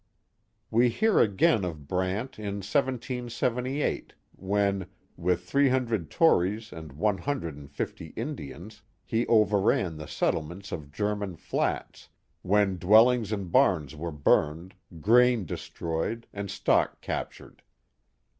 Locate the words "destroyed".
15.45-16.25